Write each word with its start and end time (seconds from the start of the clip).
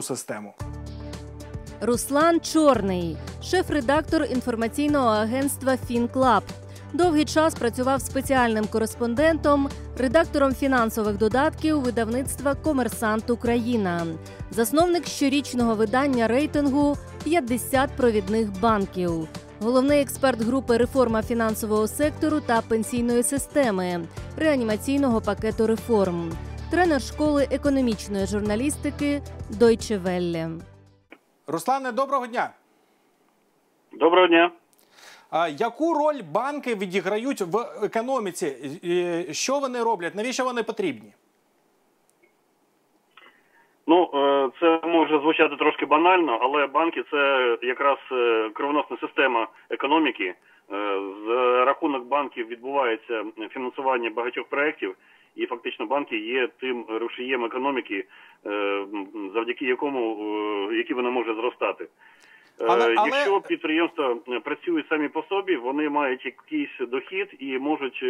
систему. 0.00 0.54
Руслан 1.80 2.40
Чорний, 2.40 3.16
шеф-редактор 3.42 4.24
інформаційного 4.30 5.08
агентства 5.08 5.76
FinClub. 5.90 6.42
Довгий 6.92 7.24
час 7.24 7.54
працював 7.54 8.02
спеціальним 8.02 8.66
кореспондентом, 8.66 9.68
редактором 9.98 10.54
фінансових 10.54 11.18
додатків 11.18 11.80
видавництва 11.80 12.54
Комерсант 12.54 13.30
Україна, 13.30 14.06
засновник 14.50 15.06
щорічного 15.06 15.74
видання 15.74 16.28
рейтингу 16.28 16.96
«50 17.26 17.88
провідних 17.96 18.60
банків, 18.60 19.28
головний 19.60 20.00
експерт 20.00 20.42
групи 20.42 20.76
реформа 20.76 21.22
фінансового 21.22 21.86
сектору 21.86 22.40
та 22.40 22.60
пенсійної 22.60 23.22
системи, 23.22 24.00
реанімаційного 24.36 25.20
пакету 25.20 25.66
реформ, 25.66 26.32
тренер 26.72 27.00
школи 27.00 27.48
економічної 27.50 28.26
журналістики 28.26 29.20
Deutsche 29.60 29.98
Welle. 30.02 30.60
Руслане, 31.46 31.92
доброго 31.92 32.26
дня. 32.26 32.50
Доброго 33.92 34.26
дня. 34.26 34.50
А 35.30 35.48
яку 35.48 35.94
роль 35.94 36.22
банки 36.34 36.74
відіграють 36.74 37.40
в 37.40 37.56
економіці? 37.82 38.46
Що 39.32 39.58
вони 39.58 39.82
роблять? 39.82 40.14
Навіщо 40.14 40.44
вони 40.44 40.62
потрібні? 40.62 41.12
Ну, 43.86 44.10
е, 44.14 44.50
це 44.60 44.86
може 44.88 45.18
звучати 45.18 45.56
трошки 45.56 45.86
банально, 45.86 46.38
але 46.42 46.66
банки 46.66 47.04
це 47.10 47.56
якраз 47.62 47.98
е, 48.12 48.50
кровоносна 48.54 48.96
система 49.00 49.48
економіки. 49.70 50.24
Е, 50.24 50.34
За 51.26 51.64
рахунок 51.64 52.04
банків 52.04 52.46
відбувається 52.46 53.24
фінансування 53.50 54.10
багатьох 54.10 54.46
проєктів, 54.46 54.96
і 55.36 55.46
фактично 55.46 55.86
банки 55.86 56.18
є 56.18 56.48
тим 56.60 56.84
рушієм 56.88 57.44
економіки, 57.44 58.04
е, 58.46 58.84
завдяки 59.34 59.64
якому 59.64 60.16
е, 60.70 60.76
які 60.76 60.94
вона 60.94 61.10
може 61.10 61.34
зростати. 61.34 61.84
Е, 61.84 61.88
Але- 62.68 62.94
але- 62.96 63.10
Якщо 63.10 63.40
підприємства 63.40 64.16
працюють 64.44 64.88
самі 64.88 65.08
по 65.08 65.22
собі, 65.22 65.56
вони 65.56 65.88
мають 65.88 66.24
якийсь 66.24 66.78
дохід 66.80 67.28
і 67.38 67.58
можуть 67.58 68.04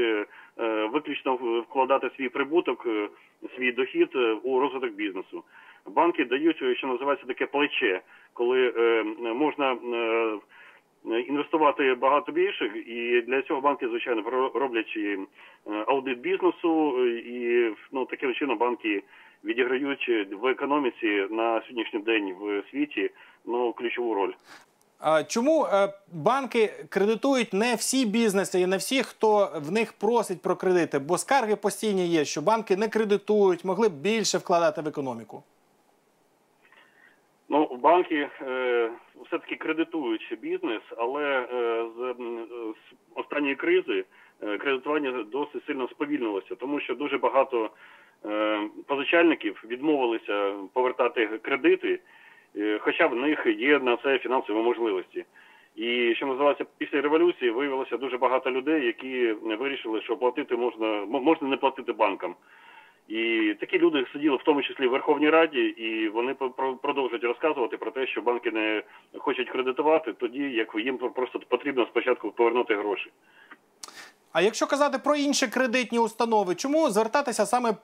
виключно 0.93 1.35
вкладати 1.35 2.11
свій 2.17 2.29
прибуток, 2.29 2.87
свій 3.57 3.73
дохід 3.73 4.09
у 4.43 4.61
розвиток 4.61 4.93
бізнесу. 4.93 5.45
Банки 5.87 6.25
дають, 6.25 6.77
що 6.77 6.87
називається 6.87 7.27
таке 7.27 7.47
плече, 7.47 8.01
коли 8.33 8.73
можна 9.19 9.77
інвестувати 11.05 11.95
багато 11.95 12.33
більше, 12.33 12.67
і 12.67 13.23
для 13.23 13.43
цього 13.43 13.61
банки, 13.61 13.89
звичайно, 13.89 14.51
роблять 14.55 14.95
е, 14.97 15.19
аудит 15.87 16.19
бізнесу, 16.19 16.97
е, 16.99 17.09
і 17.09 17.71
ну 17.93 18.05
таким 18.05 18.35
чином 18.35 18.59
банки 18.59 19.03
відіграють 19.45 20.11
в 20.43 20.47
економіці 20.47 21.27
на 21.31 21.61
сьогоднішній 21.61 22.01
день 22.01 22.35
в 22.41 22.63
світі 22.71 23.11
ну 23.47 23.73
ключову 23.73 24.15
роль. 24.15 24.33
Чому 25.29 25.65
е, 25.65 25.89
банки 26.13 26.71
кредитують 26.89 27.53
не 27.53 27.75
всі 27.75 28.07
бізнеси 28.07 28.61
і 28.61 28.67
не 28.67 28.77
всі, 28.77 29.03
хто 29.03 29.51
в 29.57 29.73
них 29.73 29.93
просить 29.93 30.43
про 30.43 30.57
кредити? 30.57 30.99
Бо 30.99 31.19
скарги 31.19 31.57
постійні 31.57 32.07
є, 32.07 32.25
що 32.25 32.43
банки 32.43 32.77
не 32.77 32.89
кредитують, 32.89 33.65
могли 33.65 33.89
б 33.89 33.93
більше 33.93 34.39
вкладати 34.39 34.81
в 34.83 34.89
економіку. 34.89 35.43
Ну, 37.53 37.69
банки 37.83 38.29
е, 38.43 38.91
все-таки 39.27 39.57
кредитують 39.57 40.39
бізнес, 40.43 40.83
але 40.97 41.25
е, 41.25 41.85
з, 41.97 42.15
з 42.73 42.75
останньої 43.15 43.55
кризи 43.55 44.05
е, 44.43 44.59
кредитування 44.59 45.25
досить 45.33 45.67
сильно 45.67 45.89
сповільнилося, 45.89 46.55
тому 46.55 46.81
що 46.81 46.95
дуже 46.95 47.19
багато 47.19 47.71
е, 48.25 48.61
позичальників 48.87 49.65
відмовилися 49.69 50.55
повертати 50.73 51.27
кредити, 51.27 52.01
е, 52.57 52.79
хоча 52.79 53.07
в 53.07 53.17
них 53.17 53.47
є 53.47 53.79
на 53.79 53.97
це 53.97 54.19
фінансові 54.19 54.57
можливості. 54.57 55.25
І 55.77 56.15
що 56.15 56.27
називається 56.27 56.65
після 56.79 57.01
революції 57.01 57.51
виявилося 57.51 57.97
дуже 57.97 58.19
багато 58.19 58.51
людей, 58.51 58.87
які 58.87 59.33
вирішили, 59.33 60.03
що 60.03 60.17
платити 60.17 60.57
можна 60.57 61.05
можна 61.05 61.49
не 61.49 61.57
платити 61.57 61.93
банкам. 61.93 62.35
І 63.09 63.55
такі 63.61 63.79
люди 63.79 64.07
сиділи 64.13 64.37
в 64.37 64.43
тому 64.45 64.63
числі 64.63 64.87
в 64.87 64.91
Верховній 64.91 65.31
Раді, 65.31 65.59
і 65.61 66.09
вони 66.09 66.35
продовжують 66.83 67.25
розказувати 67.25 67.77
про 67.77 67.91
те, 67.91 68.07
що 68.07 68.23
банки 68.23 68.51
не 68.51 68.83
хочуть 69.19 69.51
кредитувати, 69.51 70.13
тоді 70.13 70.39
як 70.43 70.69
їм 70.75 70.99
просто 70.99 71.39
потрібно 71.49 71.87
спочатку 71.87 72.31
повернути 72.31 72.75
гроші. 72.77 73.11
А 74.33 74.41
якщо 74.41 74.67
казати 74.67 74.99
про 74.99 75.17
інші 75.17 75.47
кредитні 75.47 75.99
установи, 75.99 76.55
чому 76.55 76.91
звертатися 76.91 77.47
саме 77.47 77.75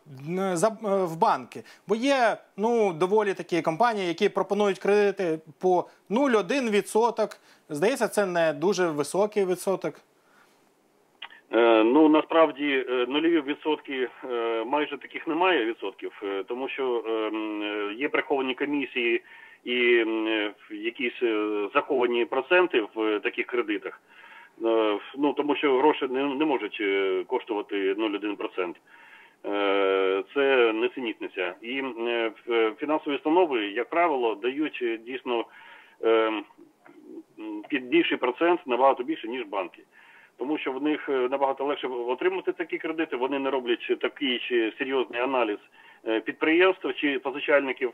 за- 0.52 0.68
е, 0.84 1.04
в 1.04 1.16
банки? 1.16 1.62
Бо 1.88 1.94
є 1.94 2.36
ну 2.56 2.92
доволі 2.92 3.34
такі 3.34 3.62
компанії, 3.62 4.08
які 4.08 4.28
пропонують 4.28 4.78
кредити 4.78 5.38
по 5.58 5.84
0,1%. 6.10 7.38
Здається, 7.68 8.08
це 8.08 8.26
не 8.26 8.52
дуже 8.52 8.88
високий 8.90 9.44
відсоток. 9.44 10.00
Е, 11.53 11.84
ну 11.84 12.09
насправді 12.09 12.84
е, 12.88 13.06
нульові 13.09 13.41
відсотки 13.41 14.09
е, 14.31 14.64
майже 14.64 14.98
таких 14.98 15.26
немає 15.26 15.64
відсотків, 15.64 16.22
тому 16.48 16.69
що 16.69 17.04
є 17.97 18.09
приховані 18.09 18.54
комісії 18.54 19.22
і 19.64 20.04
якісь 20.70 21.20
заховані 21.75 22.25
проценти 22.25 22.86
в 22.94 23.20
таких 23.20 23.47
кредитах. 23.47 24.00
Ну 25.16 25.32
тому 25.36 25.56
що 25.56 25.78
гроші 25.78 26.06
не, 26.10 26.25
не 26.25 26.44
можуть 26.44 26.82
коштувати 27.26 27.94
0,1%. 27.94 28.75
Е, 29.47 30.25
Це 30.34 30.72
несенітниця. 30.72 31.54
І 31.62 31.82
е, 31.98 32.32
фінансові 32.78 33.15
установи, 33.15 33.65
як 33.66 33.88
правило, 33.88 34.34
дають 34.34 34.84
дійсно 35.06 35.44
під 37.69 37.84
більший 37.84 38.16
процент 38.16 38.60
набагато 38.66 39.03
більше, 39.03 39.28
ніж 39.28 39.44
банки 39.44 39.82
тому 40.38 40.59
що 40.59 40.72
в 40.72 40.82
них 40.82 41.09
е, 41.09 41.12
набагато 41.12 41.65
легше 41.65 41.87
отримати 41.87 42.53
такі 42.53 42.78
кредити. 42.78 43.16
Вони 43.16 43.38
не 43.38 43.50
роблять 43.50 43.99
такий 44.00 44.38
чи 44.38 44.72
серйозний 44.78 45.21
аналіз 45.21 45.59
е, 46.06 46.21
підприємств 46.21 46.94
чи 46.94 47.19
позичальників, 47.19 47.93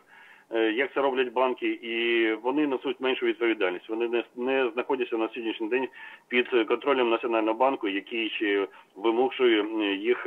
е, 0.50 0.72
як 0.72 0.94
це 0.94 1.00
роблять 1.00 1.32
банки, 1.32 1.68
і 1.68 2.32
вони 2.34 2.66
несуть 2.66 3.00
меншу 3.00 3.26
відповідальність. 3.26 3.88
Вони 3.88 4.08
не, 4.08 4.24
не 4.36 4.70
знаходяться 4.70 5.16
на 5.16 5.28
сьогоднішній 5.28 5.68
день 5.68 5.88
під 6.28 6.48
контролем 6.68 7.10
національного 7.10 7.58
банку, 7.58 7.88
який 7.88 8.30
ще 8.30 8.68
вимушує 8.96 9.64
їх 9.96 10.26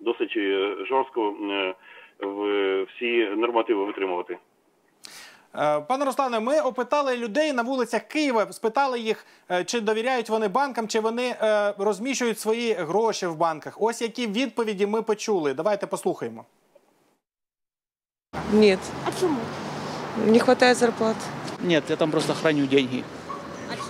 досить 0.00 0.38
жорстко 0.88 1.34
в 2.20 2.82
всі 2.82 3.28
нормативи 3.36 3.84
витримувати. 3.84 4.38
Е, 5.58 5.80
Пане 5.80 6.04
Руслане, 6.04 6.40
ми 6.40 6.60
опитали 6.60 7.16
людей 7.16 7.52
на 7.52 7.62
вулицях 7.62 8.02
Києва, 8.02 8.52
спитали 8.52 9.00
їх, 9.00 9.26
е, 9.50 9.64
чи 9.64 9.80
довіряють 9.80 10.28
вони 10.28 10.48
банкам, 10.48 10.88
чи 10.88 11.00
вони 11.00 11.36
е, 11.42 11.74
розміщують 11.78 12.40
свої 12.40 12.72
гроші 12.72 13.26
в 13.26 13.36
банках. 13.36 13.76
Ось 13.80 14.02
які 14.02 14.26
відповіді 14.26 14.86
ми 14.86 15.02
почули. 15.02 15.54
Давайте 15.54 15.86
послухаємо. 15.86 16.44
Нет, 18.52 18.78
А 19.04 19.20
чому? 19.20 19.38
не 20.26 20.38
хватает 20.38 20.76
зарплат. 20.76 21.16
Нет, 21.60 21.84
я 21.90 21.96
там 21.96 22.10
просто 22.10 22.34
храню 22.34 22.66
деньги, 22.66 23.02
А 23.72 23.74
ч- 23.74 23.82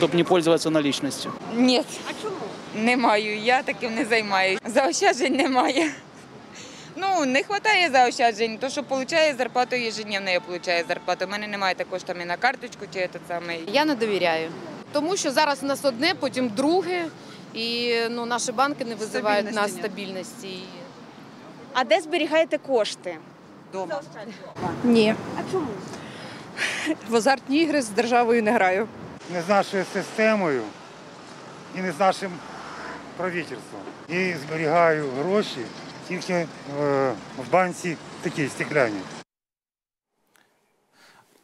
ну, 0.00 0.08
не 0.12 0.24
пользоваться 0.24 0.70
наличностью. 0.70 1.32
Ні, 1.54 1.82
а 2.10 2.22
чому? 2.22 2.36
не 2.74 2.96
маю. 2.96 3.38
Я 3.38 3.62
таким 3.62 3.94
не 3.94 4.04
займаюся. 4.04 4.60
Заощаджень 4.66 5.36
немає. 5.36 5.90
Ну, 6.96 7.24
не 7.24 7.42
вистачає 7.42 7.90
заощаджень, 7.90 8.58
то 8.58 8.68
що 8.68 8.82
получає 8.82 9.34
зарплату 9.34 9.76
ежедневно, 9.76 10.30
я 10.30 10.40
получаю 10.40 10.84
зарплату. 10.88 11.24
У 11.24 11.28
мене 11.28 11.46
немає 11.48 11.74
також 11.74 12.02
там 12.02 12.20
і 12.20 12.24
на 12.24 12.36
карточку, 12.36 12.84
чи 12.94 13.08
це 13.12 13.18
саме. 13.28 13.56
Я 13.66 13.84
не 13.84 13.94
довіряю, 13.94 14.50
тому 14.92 15.16
що 15.16 15.30
зараз 15.30 15.62
у 15.62 15.66
нас 15.66 15.84
одне, 15.84 16.14
потім 16.20 16.48
друге, 16.48 17.04
і 17.54 17.94
ну, 18.10 18.26
наші 18.26 18.52
банки 18.52 18.84
не 18.84 18.94
визивають 18.94 19.52
нас 19.52 19.70
стабільності. 19.72 20.58
А 21.74 21.84
де 21.84 22.00
зберігаєте 22.00 22.58
кошти? 22.58 23.16
Дома. 23.72 24.00
Ні, 24.84 25.14
А 25.38 25.52
чому? 25.52 25.66
в 27.08 27.16
азартні 27.16 27.58
ігри 27.58 27.82
з 27.82 27.88
державою 27.88 28.42
не 28.42 28.52
граю. 28.52 28.88
не 29.34 29.42
з 29.42 29.48
нашою 29.48 29.84
системою 29.92 30.62
і 31.78 31.80
не 31.80 31.92
з 31.92 32.00
нашим 32.00 32.30
правительством. 33.16 33.80
І 34.08 34.34
зберігаю 34.46 35.04
гроші 35.18 35.60
тільки 36.08 36.32
е, 36.32 36.46
в 37.38 37.52
банці 37.52 37.96
такі 38.22 38.48
стекляні. 38.48 39.00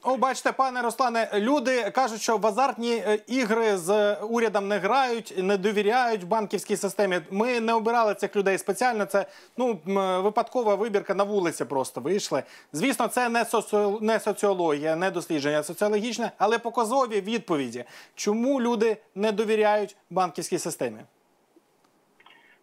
О, 0.03 0.17
бачите, 0.17 0.53
пане 0.53 0.83
Руслане, 0.83 1.31
люди 1.35 1.91
кажуть, 1.91 2.21
що 2.21 2.37
в 2.37 2.47
азартні 2.47 2.93
е, 2.95 3.19
ігри 3.27 3.77
з 3.77 4.15
урядом 4.15 4.69
не 4.69 4.79
грають, 4.79 5.35
не 5.39 5.57
довіряють 5.57 6.25
банківській 6.25 6.77
системі. 6.77 7.21
Ми 7.31 7.61
не 7.61 7.75
обирали 7.75 8.15
цих 8.15 8.37
людей 8.37 8.59
спеціально. 8.59 9.05
Це 9.05 9.27
ну 9.57 9.71
е, 9.89 10.19
випадкова 10.21 10.75
вибірка 10.75 11.15
на 11.15 11.25
вулиці. 11.25 11.65
Просто 11.65 12.01
вийшли. 12.01 12.43
Звісно, 12.73 13.07
це 13.07 13.29
не 13.29 13.43
соціо- 13.43 14.03
не 14.03 14.21
соціологія, 14.21 14.97
не 14.97 15.11
дослідження 15.11 15.63
соціологічне, 15.63 16.31
але 16.39 16.59
показові 16.59 17.21
відповіді, 17.21 17.85
чому 18.15 18.61
люди 18.61 18.97
не 19.15 19.33
довіряють 19.33 19.97
банківській 20.11 20.59
системі. 20.59 21.01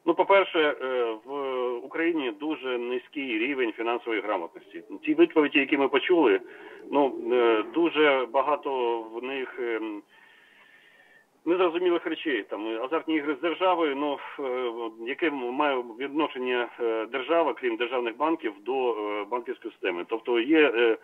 Ну, 0.06 0.14
по-перше, 0.16 0.60
е, 0.60 1.18
в 1.26 1.32
Україні 1.86 2.32
дуже 2.40 2.78
низький 2.78 3.38
рівень 3.38 3.72
фінансової 3.72 4.22
грамотності. 4.22 4.84
Ті 5.04 5.14
відповіді, 5.14 5.60
які 5.60 5.78
ми 5.78 5.88
почули, 5.88 6.42
ну 6.92 7.16
е, 7.32 7.64
дуже 7.74 8.28
багато 8.32 9.00
в 9.02 9.24
них. 9.24 9.60
ем, 9.60 10.02
Незрозумілих 11.48 12.06
речей 12.06 12.44
там 12.44 12.68
е, 12.68 12.80
азартні 12.80 13.16
ігри 13.16 13.36
з 13.36 13.42
державою. 13.42 13.96
Ну 13.96 14.18
е, 14.40 14.72
яке 15.08 15.32
має 15.32 15.84
відношення 16.00 16.70
держава, 17.12 17.54
крім 17.54 17.76
державних 17.76 18.18
банків, 18.18 18.54
до 18.66 18.96
банківської 19.32 19.72
системи. 19.72 20.06
Тобто 20.08 20.40
є 20.40 20.98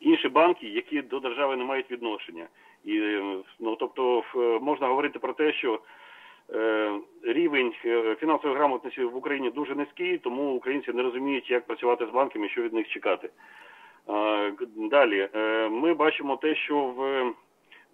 інші 0.00 0.28
банки, 0.28 0.66
які 0.66 1.02
до 1.02 1.20
держави 1.20 1.56
не 1.56 1.64
мають 1.64 1.90
відношення. 1.90 2.46
І 2.84 3.00
ну 3.60 3.76
тобто 3.76 4.22
можна 4.62 4.86
говорити 4.86 5.18
про 5.18 5.32
те, 5.32 5.52
що 5.52 5.80
рівень 7.22 7.72
е, 7.84 8.16
фінансової 8.20 8.58
грамотності 8.58 9.04
в 9.04 9.16
Україні 9.16 9.50
дуже 9.50 9.74
низький, 9.74 10.18
тому 10.18 10.54
українці 10.54 10.92
не 10.92 11.02
розуміють, 11.02 11.50
як 11.50 11.66
працювати 11.66 12.06
з 12.06 12.10
банками, 12.10 12.48
що 12.48 12.62
від 12.62 12.72
них 12.72 12.88
чекати. 12.88 13.30
Е, 14.08 14.52
Далі 14.76 15.28
е, 15.34 15.68
ми 15.68 15.94
бачимо 15.94 16.36
те, 16.36 16.54
що 16.54 16.78
в 16.78 17.32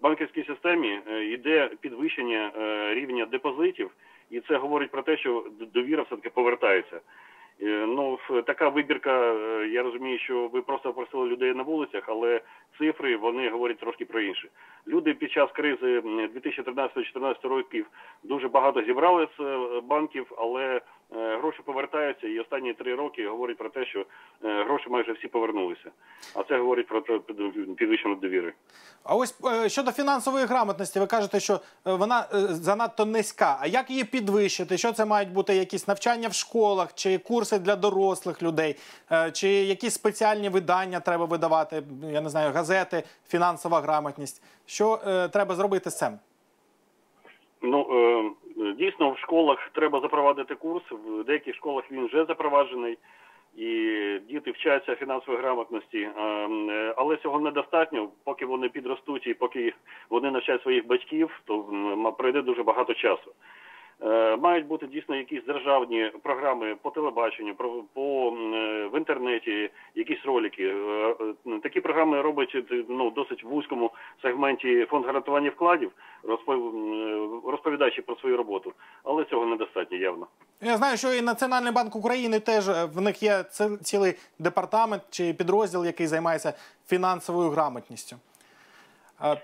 банківській 0.01 0.43
системі 0.43 0.99
е, 1.07 1.25
йде 1.25 1.69
підвищення 1.81 2.51
е, 2.57 2.93
рівня 2.93 3.25
депозитів, 3.25 3.91
і 4.29 4.39
це 4.39 4.57
говорить 4.57 4.91
про 4.91 5.01
те, 5.01 5.17
що 5.17 5.45
довіра 5.73 6.03
все 6.03 6.15
таки 6.15 6.29
повертається. 6.29 7.01
Е, 7.61 7.85
Ну, 7.87 8.19
така 8.45 8.69
вибірка, 8.69 9.33
е, 9.33 9.67
я 9.67 9.83
розумію, 9.83 10.19
що 10.19 10.47
ви 10.47 10.61
просто 10.61 10.93
просили 10.93 11.27
людей 11.27 11.53
на 11.53 11.63
вулицях, 11.63 12.03
але 12.07 12.41
цифри 12.77 13.17
вони 13.17 13.49
говорять 13.49 13.79
трошки 13.79 14.05
про 14.05 14.21
інше. 14.21 14.47
Люди 14.87 15.13
під 15.13 15.31
час 15.31 15.49
кризи 15.53 15.97
м, 15.97 16.29
2013-2014 16.35 17.47
років 17.47 17.85
дуже 18.23 18.47
багато 18.47 18.83
зібрали 18.83 19.27
з 19.37 19.41
е, 19.43 19.81
банків, 19.83 20.25
але 20.37 20.81
е, 21.15 21.37
гроші 21.37 21.59
повертаються, 21.65 22.27
і 22.27 22.39
останні 22.39 22.73
три 22.73 22.95
роки 22.95 23.27
говорять 23.27 23.57
про 23.57 23.69
те, 23.69 23.85
що 23.85 23.99
е, 24.45 24.63
гроші 24.63 24.85
майже 24.89 25.11
всі 25.13 25.27
повернулися. 25.27 25.91
А 26.35 26.43
це 26.43 26.57
говорить 26.57 26.87
про 26.87 27.01
те- 27.01 27.19
під- 27.19 27.75
підвищену 27.75 28.15
довіри. 28.15 28.53
А 29.03 29.15
ось 29.15 29.35
щодо 29.67 29.91
фінансової 29.91 30.45
грамотності, 30.45 30.99
ви 30.99 31.07
кажете, 31.07 31.39
що 31.39 31.59
вона 31.85 32.25
занадто 32.49 33.05
низька. 33.05 33.57
А 33.61 33.67
як 33.67 33.89
її 33.89 34.03
підвищити? 34.03 34.77
Що 34.77 34.91
це 34.91 35.05
мають 35.05 35.29
бути 35.33 35.55
якісь 35.55 35.87
навчання 35.87 36.27
в 36.27 36.33
школах, 36.33 36.93
чи 36.93 37.17
курси 37.17 37.59
для 37.59 37.75
дорослих 37.75 38.43
людей, 38.43 38.75
чи 39.33 39.47
якісь 39.49 39.93
спеціальні 39.93 40.49
видання 40.49 40.99
треба 40.99 41.25
видавати? 41.25 41.83
Я 42.11 42.21
не 42.21 42.29
знаю, 42.29 42.51
газети, 42.61 43.03
фінансова 43.27 43.81
грамотність. 43.81 44.43
Що 44.65 44.99
е, 45.07 45.27
треба 45.27 45.55
зробити 45.55 45.89
з 45.89 45.97
цим? 45.97 46.19
Ну 47.61 47.87
е, 47.91 48.73
дійсно 48.73 49.11
в 49.11 49.17
школах 49.17 49.69
треба 49.73 49.99
запровадити 49.99 50.55
курс. 50.55 50.83
В 50.91 51.23
деяких 51.23 51.55
школах 51.55 51.91
він 51.91 52.05
вже 52.05 52.25
запроваджений, 52.25 52.97
і 53.57 53.69
діти 54.29 54.51
вчаться 54.51 54.95
фінансової 54.95 55.43
грамотності. 55.43 55.99
Е, 55.99 56.21
е, 56.21 56.93
Але 56.97 57.17
цього 57.17 57.39
недостатньо, 57.39 58.09
поки 58.23 58.45
вони 58.45 58.69
підростуть 58.69 59.27
і 59.27 59.33
поки 59.33 59.73
вони 60.09 60.31
навчають 60.31 60.61
своїх 60.61 60.87
батьків, 60.87 61.41
то 61.45 61.63
пройде 62.17 62.41
дуже 62.41 62.63
багато 62.63 62.93
часу. 62.93 63.31
Е, 64.03 64.37
Мають 64.37 64.67
бути 64.67 64.87
дійсно 64.87 65.15
якісь 65.15 65.43
державні 65.45 66.11
програми 66.23 66.75
по 66.81 66.89
телебаченню, 66.89 67.55
про- 67.55 67.83
по 67.93 68.33
е, 68.37 68.87
в 68.93 68.97
інтернеті, 68.97 69.69
якісь 69.95 70.25
ролики. 70.25 70.63
Е, 70.67 71.15
Такі 71.63 71.81
програми 71.81 72.21
робить 72.21 72.55
ну 72.89 73.11
досить 73.11 73.43
вузькому 73.43 73.91
сегменті 74.21 74.85
фонд 74.85 75.05
гарантування 75.05 75.49
вкладів, 75.49 75.91
розповідаючи 77.45 78.01
про 78.01 78.15
свою 78.15 78.37
роботу, 78.37 78.73
але 79.03 79.25
цього 79.25 79.45
недостатньо 79.45 79.97
явно. 79.97 80.27
Я 80.61 80.77
знаю, 80.77 80.97
що 80.97 81.13
і 81.13 81.21
Національний 81.21 81.71
банк 81.73 81.95
України 81.95 82.39
теж 82.39 82.69
в 82.95 83.01
них 83.01 83.23
є 83.23 83.43
ці- 83.43 83.77
цілий 83.83 84.13
департамент 84.39 85.01
чи 85.09 85.33
підрозділ, 85.33 85.85
який 85.85 86.07
займається 86.07 86.53
фінансовою 86.87 87.49
грамотністю. 87.49 88.15
Е, 89.23 89.37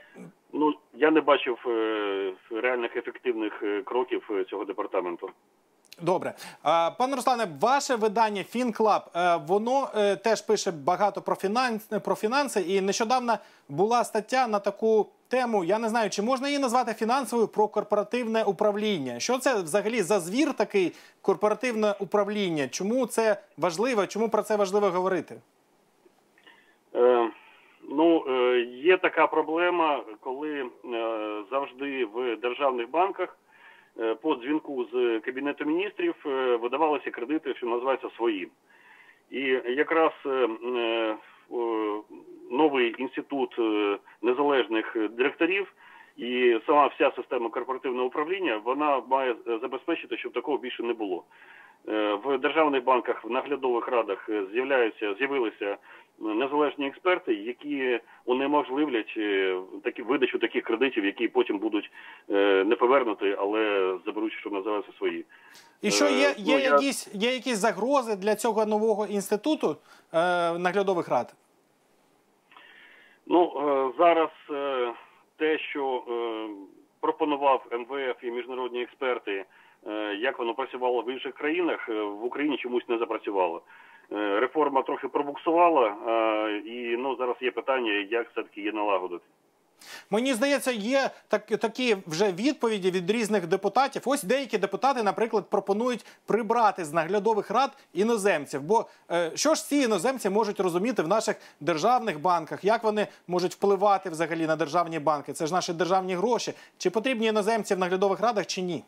Ну 0.54 0.74
я 0.94 1.12
не 1.12 1.22
бачив 1.22 1.58
е, 1.68 2.34
реальних 2.52 2.96
ефективних 2.98 3.64
е, 3.64 3.82
кроків 3.82 4.30
е, 4.32 4.44
цього 4.44 4.66
департаменту. 4.66 5.30
Добре, 6.02 6.34
пане 6.98 7.16
Руслане, 7.16 7.48
ваше 7.62 7.96
видання 7.96 8.42
FinClub, 8.56 9.02
е, 9.16 9.36
воно 9.48 9.88
теж 10.24 10.42
пише 10.42 10.72
багато 10.72 11.22
про 11.22 11.36
фінанс, 11.36 11.84
про 11.84 12.16
фінанси, 12.16 12.62
і 12.62 12.82
нещодавно 12.82 13.38
була 13.70 14.04
стаття 14.04 14.48
на 14.48 14.60
таку 14.60 15.08
тему. 15.28 15.64
Я 15.64 15.80
не 15.80 15.90
знаю, 15.90 16.10
чи 16.10 16.22
можна 16.22 16.48
її 16.48 16.60
назвати 16.60 16.94
фінансовою 16.94 17.48
про 17.48 17.68
корпоративне 17.68 18.44
управління. 18.44 19.20
Що 19.20 19.38
це 19.38 19.62
взагалі 19.62 20.02
за 20.02 20.20
звір 20.20 20.54
такий 20.54 20.94
корпоративне 21.22 21.96
управління? 22.00 22.68
Чому 22.68 23.06
це 23.06 23.38
важливо? 23.58 24.08
Чому 24.08 24.30
про 24.30 24.44
це 24.44 24.56
важливо 24.56 24.90
говорити? 24.90 25.36
Е, 26.96 27.30
ну, 27.88 28.24
е, 28.28 28.60
є 28.62 28.98
така 28.98 29.28
проблема, 29.28 30.02
коли 30.20 30.60
е, 30.60 30.70
завжди 31.52 32.06
в 32.06 32.36
державних 32.36 32.90
банках 32.90 33.38
е, 34.00 34.16
по 34.16 34.36
дзвінку 34.36 34.86
з 34.94 35.20
Кабінету 35.20 35.66
міністрів 35.66 36.16
видавалися 36.62 37.12
кредити, 37.12 37.54
що 37.54 37.68
називаються 37.68 38.10
свої. 38.10 38.48
І 39.32 39.42
якраз 39.66 40.12
новий 42.52 42.96
інститут 42.98 43.60
незалежних 44.22 44.98
директорів 45.10 45.74
і 46.18 46.60
сама 46.66 46.88
вся 46.88 47.12
система 47.16 47.50
корпоративного 47.50 48.08
управління 48.08 48.62
вона 48.64 49.02
має 49.10 49.36
забезпечити, 49.46 50.18
щоб 50.18 50.34
такого 50.34 50.58
більше 50.58 50.84
не 50.84 50.94
було. 50.94 51.24
В 52.24 52.38
державних 52.38 52.84
банках 52.84 53.26
в 53.26 53.32
наглядових 53.32 53.88
радах 53.88 54.30
з'являються 54.54 55.14
з'явилися 55.14 55.78
незалежні 56.20 56.88
експерти, 56.88 57.34
які 57.34 58.00
унеможливлять 58.26 59.14
е, 59.18 59.58
такі 59.84 60.02
видачу 60.02 60.40
таких 60.40 60.64
кредитів, 60.64 61.06
які 61.06 61.28
потім 61.28 61.58
будуть 61.60 61.92
е, 62.30 62.64
не 62.64 62.76
повернути, 62.76 63.36
але 63.40 63.94
заберуть, 64.06 64.34
що 64.34 64.50
називається 64.50 64.92
свої. 64.98 65.26
І 65.82 65.92
що 65.92 66.06
є, 66.06 66.28
Е, 66.28 66.36
є, 66.38 66.56
ну, 66.58 66.64
я- 66.64 66.70
якісь, 66.70 67.10
є 67.14 67.34
якісь 67.34 67.58
загрози 67.58 68.16
для 68.16 68.36
цього 68.36 68.66
нового 68.66 69.06
інституту 69.06 69.78
е, 70.14 70.18
наглядових 70.60 71.10
рад? 71.10 71.34
Ну 73.28 73.44
е, 73.58 73.92
зараз 73.98 74.30
е, 74.52 74.94
те, 75.38 75.60
що 75.60 76.04
е, 76.08 76.14
пропонував 77.00 77.66
МВФ 77.72 78.24
і 78.24 78.32
міжнародні 78.32 78.82
експерти, 78.82 79.46
е, 79.88 80.16
як 80.16 80.40
воно 80.40 80.54
працювало 80.54 81.02
в 81.02 81.10
інших 81.12 81.34
країнах, 81.34 81.90
в 81.90 82.24
Україні 82.26 82.58
чомусь 82.58 82.90
не 82.90 82.98
запрацювало. 82.98 83.62
Е, 84.12 84.40
Реформа 84.40 84.82
трохи 84.82 85.08
пробуксувала, 85.08 85.96
е, 86.08 86.58
і 86.66 86.98
ну 86.98 87.16
зараз 87.16 87.36
є 87.42 87.52
питання, 87.52 87.92
як 87.92 88.30
все 88.32 88.44
таки 88.44 88.62
її 88.62 88.74
налагодити. 88.74 89.24
Мені 90.10 90.34
здається, 90.34 90.72
є 90.72 91.10
так, 91.28 91.46
такі 91.46 91.98
вже 92.08 92.32
відповіді 92.32 92.92
від 92.92 93.12
різних 93.12 93.48
депутатів. 93.48 94.02
Ось 94.06 94.24
деякі 94.24 94.58
депутати, 94.58 95.04
наприклад, 95.04 95.50
пропонують 95.50 96.06
прибрати 96.26 96.86
з 96.86 96.94
наглядових 96.94 97.52
рад 97.52 97.78
іноземців. 97.94 98.62
Бо 98.62 98.86
е, 99.12 99.32
що 99.36 99.56
ж 99.56 99.66
ці 99.68 99.76
іноземці 99.76 100.30
можуть 100.30 100.60
розуміти 100.60 101.02
в 101.02 101.08
наших 101.08 101.36
державних 101.60 102.22
банках? 102.22 102.64
Як 102.64 102.84
вони 102.84 103.08
можуть 103.28 103.54
впливати 103.54 104.10
взагалі 104.10 104.48
на 104.48 104.56
державні 104.56 105.00
банки? 105.00 105.34
Це 105.34 105.48
ж 105.48 105.54
наші 105.54 105.74
державні 105.74 106.16
гроші. 106.16 106.54
Чи 106.78 106.90
потрібні 106.90 107.28
іноземці 107.28 107.76
в 107.76 107.80
наглядових 107.80 108.20
радах, 108.20 108.46
чи 108.46 108.62
ні? 108.62 108.84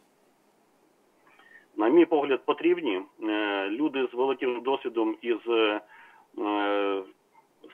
На 1.80 1.90
мій 1.90 2.06
погляд, 2.06 2.46
потрібні 2.46 3.02
Е, 3.24 3.70
люди 3.70 4.08
з 4.12 4.14
великим 4.14 4.62
досвідом 4.62 5.16
і 5.22 5.32
е, 5.32 5.82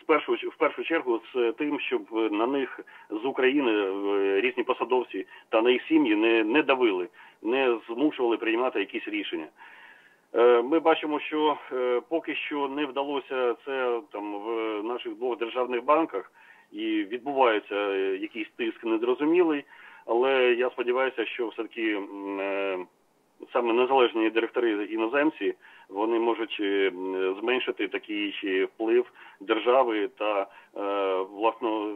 з 0.01 0.03
першу 0.05 0.33
в 0.33 0.55
першу 0.57 0.83
чергу 0.83 1.21
з 1.33 1.51
тим, 1.51 1.79
щоб 1.79 2.01
на 2.31 2.47
них 2.47 2.79
з 3.09 3.25
України 3.25 3.71
е, 3.71 4.41
різні 4.41 4.63
посадовці 4.63 5.25
та 5.49 5.61
на 5.61 5.69
їх 5.69 5.83
сім'ї 5.87 6.15
не, 6.15 6.43
не 6.43 6.63
давили, 6.63 7.07
не 7.41 7.77
змушували 7.87 8.37
приймати 8.37 8.79
якісь 8.79 9.07
рішення. 9.07 9.47
Ми 10.63 10.79
бачимо, 10.79 11.19
що 11.19 11.57
поки 12.09 12.35
що 12.35 12.67
не 12.67 12.85
вдалося 12.85 13.55
це 13.65 13.99
там 14.11 14.33
в 14.33 14.81
наших 14.83 15.15
двох 15.15 15.37
державних 15.37 15.83
банках, 15.83 16.31
і 16.71 17.03
відбувається 17.03 17.95
якийсь 17.95 18.49
тиск 18.57 18.83
незрозумілий. 18.83 19.63
Але 20.05 20.53
я 20.53 20.69
сподіваюся, 20.69 21.25
що 21.25 21.47
все 21.47 21.63
таки 21.63 21.99
саме 23.53 23.73
незалежні 23.73 24.29
директори 24.29 24.85
іноземці 24.85 25.53
вони 25.89 26.19
можуть 26.19 26.57
е, 26.59 26.91
зменшити 27.41 27.87
такий 27.87 28.33
вплив 28.65 29.05
держави 29.39 30.09
та 30.17 30.41
е, 30.41 30.47
власно 31.31 31.89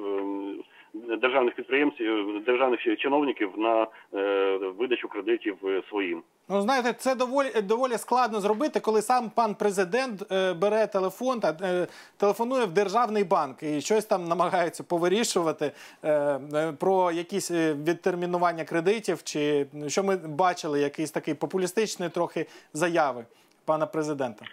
е, 0.00 1.16
державних 1.16 1.54
підприємців, 1.54 2.44
державних 2.44 2.80
чиновників 2.98 3.50
на 3.56 3.86
е, 4.14 4.56
видачу 4.78 5.08
кредитів 5.08 5.56
е, 5.64 5.82
своїм. 5.88 6.22
Ну, 6.48 6.60
знаєте, 6.60 6.92
це 6.92 7.14
доволі 7.14 7.60
доволі 7.62 7.98
складно 7.98 8.40
зробити, 8.40 8.80
коли 8.80 9.02
сам 9.02 9.30
пан 9.30 9.54
президент 9.54 10.32
е, 10.32 10.52
бере 10.54 10.86
телефон 10.86 11.40
та 11.40 11.56
е, 11.62 11.86
телефонує 12.16 12.64
в 12.64 12.72
державний 12.72 13.24
банк 13.24 13.62
і 13.62 13.80
щось 13.80 14.04
там 14.04 14.24
намагається 14.28 14.82
повирішувати 14.82 15.72
е, 16.02 16.10
е, 16.54 16.72
про 16.72 17.12
якісь 17.12 17.50
е, 17.50 17.74
відтермінування 17.74 18.64
кредитів, 18.64 19.22
чи 19.22 19.66
що 19.88 20.04
ми 20.04 20.16
бачили, 20.16 20.80
якийсь 20.80 21.10
такий 21.10 21.34
популістичний 21.34 22.08
трохи 22.08 22.46
заяви 22.72 23.24
пана 23.64 23.86
президента. 23.86 24.44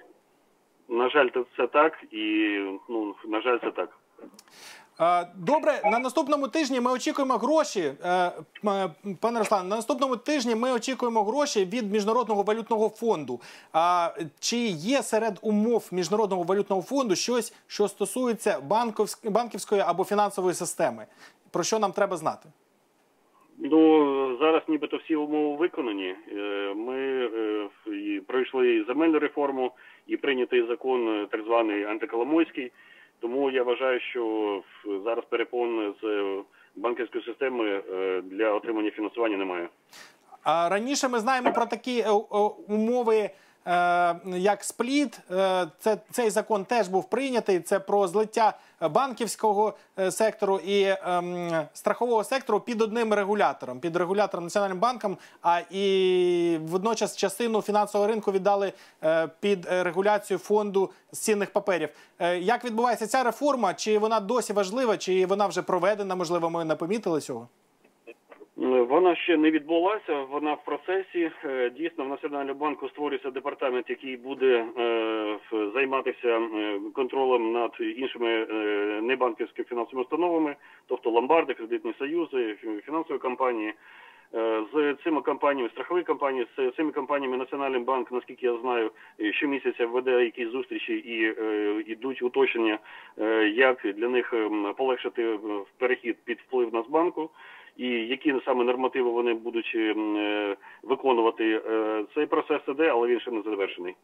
На 0.89 1.09
жаль, 1.09 1.29
це 1.57 1.67
так, 1.67 1.93
і 2.11 2.57
ну 2.89 3.15
на 3.27 3.41
жаль, 3.41 3.59
це 3.59 3.71
так. 3.71 3.89
Е, 5.01 5.27
Добре, 5.35 5.81
на 5.85 5.99
наступному 5.99 6.47
тижні 6.47 6.79
ми 6.79 6.91
очікуємо 6.91 7.37
гроші. 7.37 7.93
Е, 8.03 8.31
Пане 9.19 9.39
Руслан, 9.39 9.67
на 9.67 9.75
наступному 9.75 10.17
тижні 10.17 10.55
ми 10.55 10.71
очікуємо 10.71 11.23
гроші 11.23 11.65
від 11.65 11.91
міжнародного 11.91 12.43
валютного 12.43 12.89
фонду. 12.89 13.41
А 13.73 14.09
чи 14.39 14.57
є 14.67 15.03
серед 15.03 15.39
умов 15.41 15.87
міжнародного 15.91 16.43
валютного 16.43 16.81
фонду 16.81 17.15
щось, 17.15 17.53
що 17.67 17.87
стосується 17.87 18.59
банківської 19.23 19.81
або 19.81 20.03
фінансової 20.03 20.55
системи? 20.55 21.05
Про 21.51 21.63
що 21.63 21.79
нам 21.79 21.91
треба 21.91 22.17
знати? 22.17 22.49
Ну 23.61 24.37
зараз 24.37 24.61
нібито 24.67 24.97
всі 24.97 25.15
умови 25.15 25.57
виконані. 25.57 26.15
Е, 26.31 26.73
Ми 26.75 27.29
е, 27.87 28.21
пройшли 28.27 28.75
і 28.75 28.83
земельну 28.83 29.19
реформу, 29.19 29.71
і 30.07 30.17
прийнятий 30.17 30.67
закон 30.67 31.07
е, 31.07 31.27
так 31.31 31.43
званий 31.43 31.83
антиколомойський. 31.83 32.71
Тому 33.19 33.51
я 33.51 33.63
вважаю, 33.63 33.99
що 33.99 34.63
зараз 35.03 35.25
перепон 35.29 35.93
з 36.01 36.33
банківської 36.75 37.23
системи 37.23 37.81
для 38.23 38.53
отримання 38.53 38.91
фінансування 38.91 39.37
немає. 39.37 39.69
А 40.43 40.69
раніше 40.69 41.07
ми 41.07 41.19
знаємо 41.19 41.53
про 41.53 41.65
такі 41.65 42.03
умови. 42.67 43.29
Е, 43.69 44.15
Як 44.37 44.63
спліт, 44.63 45.19
Е, 45.31 45.67
це 45.79 45.97
цей 46.11 46.29
закон 46.29 46.65
теж 46.65 46.87
був 46.87 47.09
прийнятий. 47.09 47.59
Це 47.59 47.79
про 47.79 48.07
злиття 48.07 48.57
банківського 48.81 49.73
е, 49.99 50.11
сектору 50.11 50.57
і 50.57 50.95
ем, 51.03 51.51
страхового 51.73 52.23
сектору 52.23 52.59
під 52.59 52.81
одним 52.81 53.13
регулятором, 53.13 53.79
під 53.79 53.95
регулятором 53.95 54.43
Національним 54.43 54.79
банком. 54.79 55.17
А 55.41 55.59
і 55.71 56.59
водночас 56.63 57.15
частину 57.15 57.61
фінансового 57.61 58.07
ринку 58.07 58.31
віддали 58.31 58.73
під 59.39 59.65
регуляцію 59.69 60.37
фонду 60.37 60.89
цінних 61.11 61.53
паперів. 61.53 61.89
Як 62.39 62.65
відбувається 62.65 63.07
ця 63.07 63.23
реформа? 63.23 63.73
Чи 63.73 63.97
вона 63.97 64.19
досі 64.19 64.53
важлива, 64.53 64.97
чи 64.97 65.25
вона 65.25 65.47
вже 65.47 65.61
проведена? 65.61 66.15
Можливо, 66.15 66.49
ми 66.49 66.65
не 66.65 66.75
помітили 66.75 67.21
цього. 67.21 67.47
Вона 68.67 69.15
ще 69.15 69.37
не 69.37 69.51
відбулася, 69.51 70.23
вона 70.23 70.53
в 70.53 70.63
процесі. 70.63 71.31
Е, 71.45 71.69
Дійсно, 71.69 72.05
в 72.05 72.07
Національному 72.07 72.59
банку 72.59 72.89
створюється 72.89 73.31
департамент, 73.31 73.89
який 73.89 74.17
буде 74.17 74.65
е, 74.77 75.37
займатися 75.73 76.41
контролем 76.93 77.51
над 77.51 77.71
іншими 77.79 78.27
е, 78.29 78.55
небанківськими 79.01 79.65
фінансовими 79.69 80.01
установами, 80.03 80.55
тобто 80.87 81.09
ломбарди, 81.09 81.53
кредитні 81.53 81.93
союзи, 81.99 82.37
фі- 82.63 82.81
фінансові 82.81 83.17
компанії. 83.17 83.73
З 84.73 84.95
цими 85.03 85.21
компаніями, 85.21 85.69
страхові 85.69 86.03
компанії, 86.03 86.47
з 86.57 86.71
цими 86.71 86.91
компаніями 86.91 87.37
Національний 87.37 87.79
банк, 87.81 88.11
наскільки 88.11 88.45
я 88.45 88.57
знаю, 88.57 88.91
щомісяця 89.31 89.85
веде 89.85 90.23
якісь 90.23 90.49
зустрічі 90.49 90.93
і 90.93 91.33
йдуть 91.91 92.21
уточнення, 92.21 92.79
як 93.53 93.77
для 93.95 94.07
них 94.09 94.33
полегшити 94.77 95.39
перехід 95.77 96.17
під 96.25 96.39
вплив 96.39 96.73
Нацбанку 96.73 97.29
і 97.79 97.87
які 97.87 98.33
саме 98.45 98.63
нормативи 98.63 99.09
вони 99.11 99.33
будуть 99.33 99.71
ем, 99.75 100.15
е, 100.17 100.55
виконувати. 100.83 101.61
Е, 101.67 102.03
Цей 102.15 102.25
процес 102.25 102.61
іде, 102.67 102.89
але 102.89 103.07
він 103.07 103.19
ще 103.19 103.31
не 103.31 103.41
завершений. 103.41 103.95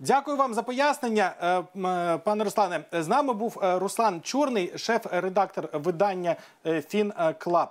Дякую 0.00 0.36
вам 0.36 0.54
за 0.54 0.62
пояснення, 0.62 1.32
Е, 1.42 1.58
е, 1.88 2.18
пане 2.18 2.44
Руслане. 2.44 2.80
З 2.92 3.08
нами 3.08 3.32
був 3.32 3.58
е, 3.62 3.78
Руслан 3.78 4.20
Чорний, 4.20 4.72
шеф-редактор 4.78 5.68
видання 5.72 6.36
е, 6.66 6.80
FinClub. 6.82 7.68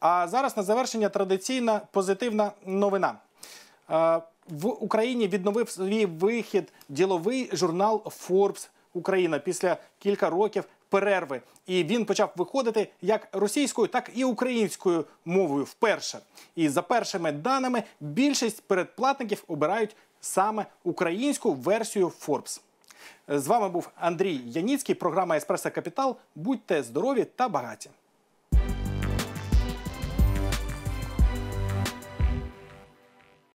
А 0.00 0.28
зараз 0.28 0.56
на 0.56 0.62
завершення 0.62 1.08
традиційна 1.08 1.80
позитивна 1.92 2.52
новина. 2.66 3.14
Е, 3.90 4.20
В 4.48 4.66
Україні 4.66 5.28
відновив 5.28 5.68
свій 5.70 6.06
вихід 6.06 6.72
діловий 6.88 7.50
журнал 7.52 8.02
Forbes 8.06 8.70
Україна 8.94 9.38
після 9.38 9.76
кілька 9.98 10.30
років 10.30 10.64
перерви. 10.90 11.40
І 11.66 11.84
він 11.84 12.04
почав 12.04 12.32
виходити 12.36 12.88
як 13.02 13.28
російською, 13.32 13.88
так 13.88 14.10
і 14.14 14.24
українською 14.24 15.04
мовою 15.24 15.64
вперше. 15.64 16.18
І 16.56 16.68
за 16.68 16.82
першими 16.82 17.32
даними, 17.32 17.82
більшість 18.00 18.62
передплатників 18.62 19.44
обирають 19.48 19.96
саме 20.20 20.66
українську 20.84 21.52
версію 21.52 22.12
Forbes. 22.26 22.60
З 23.28 23.46
вами 23.46 23.68
був 23.68 23.90
Андрій 23.96 24.40
Яніцький, 24.46 24.94
програма 24.94 25.36
Еспресо 25.36 25.70
Капітал. 25.70 26.16
Будьте 26.34 26.82
здорові 26.82 27.24
та 27.24 27.48
багаті. 27.48 27.90